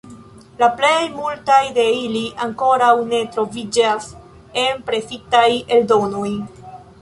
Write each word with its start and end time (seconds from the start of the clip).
La 0.61 0.67
plej 0.77 1.01
multaj 1.17 1.59
de 1.75 1.85
ili 1.97 2.23
ankoraŭ 2.45 2.89
ne 3.11 3.19
troviĝas 3.35 4.09
en 4.63 4.81
presitaj 4.89 5.45
eldonoj. 5.79 6.33